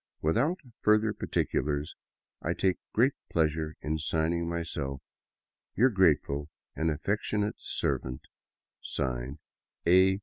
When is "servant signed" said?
7.59-9.37